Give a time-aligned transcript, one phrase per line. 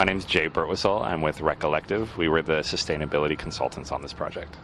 [0.00, 1.04] My name is Jay Burtwistle.
[1.04, 2.16] I'm with Recollective.
[2.16, 4.56] We were the sustainability consultants on this project.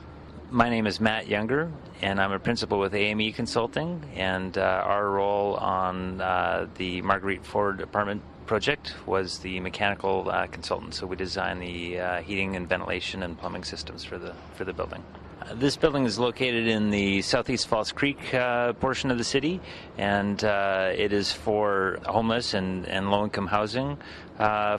[0.50, 1.70] My name is Matt Younger,
[2.00, 4.02] and I'm a principal with AME Consulting.
[4.14, 10.46] And uh, our role on uh, the Marguerite Ford apartment project was the mechanical uh,
[10.46, 10.94] consultant.
[10.94, 14.72] So we designed the uh, heating and ventilation and plumbing systems for the for the
[14.72, 15.04] building.
[15.40, 19.60] Uh, this building is located in the southeast False Creek uh, portion of the city,
[19.98, 23.98] and it is for homeless and, and low income housing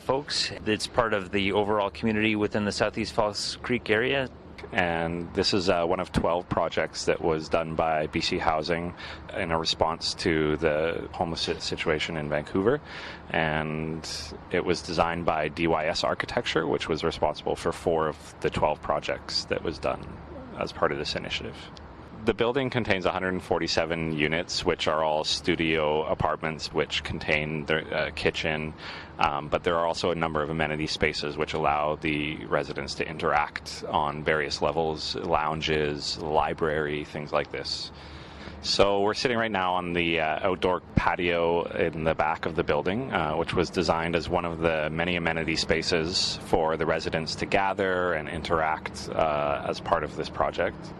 [0.01, 0.51] folks.
[0.65, 4.29] It's part of the overall community within the southeast False Creek area
[4.71, 8.93] and this is uh, one of 12 projects that was done by BC Housing
[9.35, 12.81] in a response to the homeless situation in Vancouver.
[13.29, 14.07] And
[14.51, 19.45] it was designed by DYS Architecture, which was responsible for four of the 12 projects
[19.45, 20.05] that was done
[20.59, 21.55] as part of this initiative.
[22.25, 28.73] The building contains 147 units, which are all studio apartments, which contain their uh, kitchen,
[29.17, 33.07] um, but there are also a number of amenity spaces which allow the residents to
[33.07, 37.91] interact on various levels lounges, library, things like this.
[38.61, 42.63] So we're sitting right now on the uh, outdoor patio in the back of the
[42.63, 47.35] building, uh, which was designed as one of the many amenity spaces for the residents
[47.35, 50.93] to gather and interact uh, as part of this project.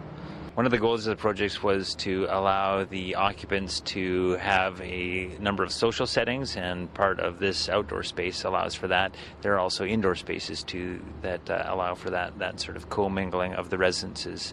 [0.58, 5.28] One of the goals of the project was to allow the occupants to have a
[5.38, 9.14] number of social settings, and part of this outdoor space allows for that.
[9.40, 13.54] There are also indoor spaces too that uh, allow for that that sort of commingling
[13.54, 14.52] of the residences.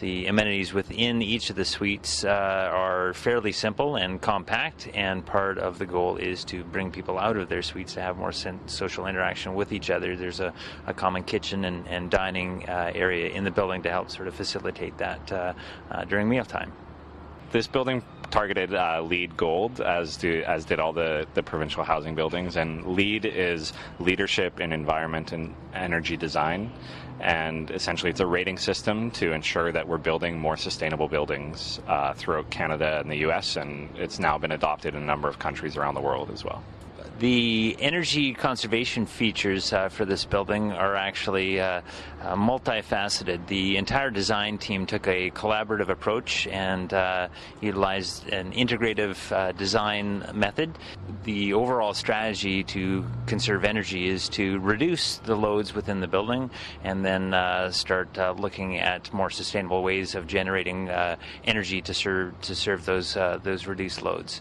[0.00, 5.56] The amenities within each of the suites uh, are fairly simple and compact, and part
[5.56, 9.06] of the goal is to bring people out of their suites to have more social
[9.06, 10.16] interaction with each other.
[10.16, 10.52] There's a,
[10.88, 14.34] a common kitchen and, and dining uh, area in the building to help sort of
[14.34, 15.43] facilitate that uh
[16.08, 16.72] during mealtime.
[17.52, 22.16] This building targeted uh, LEED Gold, as do as did all the the provincial housing
[22.16, 22.56] buildings.
[22.56, 26.72] And LEED is leadership in environment and energy design,
[27.20, 32.12] and essentially it's a rating system to ensure that we're building more sustainable buildings uh,
[32.14, 33.54] throughout Canada and the U.S.
[33.54, 36.64] And it's now been adopted in a number of countries around the world as well.
[37.20, 41.80] The energy conservation features uh, for this building are actually uh,
[42.20, 43.46] uh, multifaceted.
[43.46, 47.28] The entire design team took a collaborative approach and uh,
[47.60, 50.76] utilized an integrative uh, design method.
[51.22, 56.50] The overall strategy to conserve energy is to reduce the loads within the building
[56.82, 60.88] and then uh, start looking at more sustainable ways of generating
[61.44, 64.40] energy to serve to serve those those reduced loads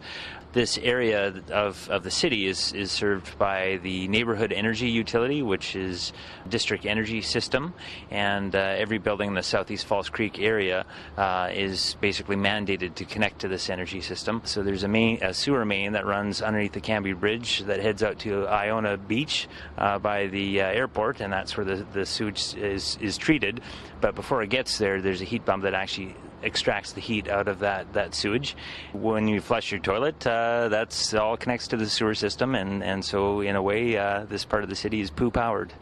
[0.53, 5.75] this area of, of the city is, is served by the neighborhood energy utility, which
[5.75, 6.13] is
[6.47, 7.73] district energy system,
[8.11, 10.85] and uh, every building in the southeast False Creek area
[11.17, 14.41] uh, is basically mandated to connect to this energy system.
[14.45, 18.03] So there's a main a sewer main that runs underneath the Cambie Bridge that heads
[18.03, 19.47] out to Iona Beach
[19.77, 23.61] uh, by the uh, airport, and that's where the, the sewage is, is treated.
[24.01, 27.47] But before it gets there, there's a heat pump that actually extracts the heat out
[27.47, 28.55] of that, that sewage.
[28.93, 33.03] When you flush your toilet, uh, that's all connects to the sewer system, and, and
[33.03, 35.73] so in a way, uh, this part of the city is poo powered.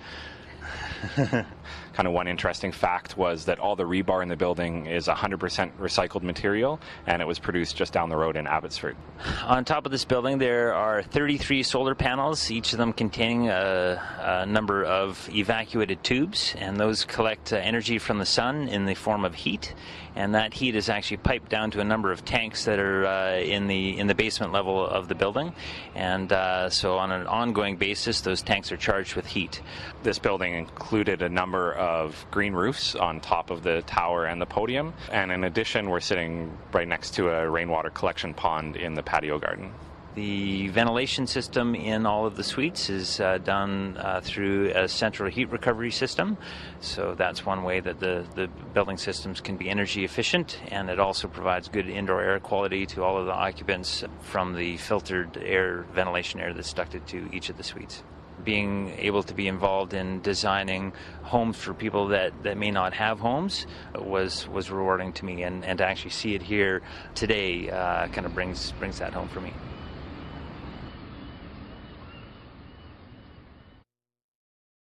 [1.94, 5.72] kind of one interesting fact was that all the rebar in the building is 100%
[5.78, 8.96] recycled material, and it was produced just down the road in Abbotsford.
[9.44, 14.02] On top of this building, there are 33 solar panels, each of them containing a,
[14.20, 18.96] a number of evacuated tubes, and those collect uh, energy from the sun in the
[18.96, 19.74] form of heat.
[20.14, 23.38] And that heat is actually piped down to a number of tanks that are uh,
[23.38, 25.56] in the in the basement level of the building,
[25.96, 29.62] and uh, so on an ongoing basis, those tanks are charged with heat.
[30.04, 34.46] This building included a number of green roofs on top of the tower and the
[34.46, 34.94] podium.
[35.10, 39.40] And in addition, we're sitting right next to a rainwater collection pond in the patio
[39.40, 39.72] garden.
[40.16, 45.32] The ventilation system in all of the suites is uh, done uh, through a central
[45.32, 46.38] heat recovery system.
[46.82, 51.00] So that's one way that the, the building systems can be energy efficient, and it
[51.00, 55.86] also provides good indoor air quality to all of the occupants from the filtered air,
[55.94, 58.04] ventilation air that's ducted to each of the suites
[58.44, 60.94] being able to be involved in designing
[61.24, 63.66] homes for people that, that may not have homes
[63.96, 66.82] was was rewarding to me and, and to actually see it here
[67.16, 69.54] today uh, kind of brings brings that home for me.